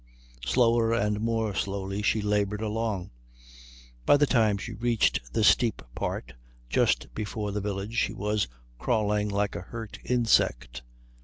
[0.43, 3.11] Slower and more slowly she laboured along.
[4.03, 6.33] By the time she reached the steep part
[6.71, 8.47] just before the village she was
[8.79, 10.81] crawling like a hurt insect.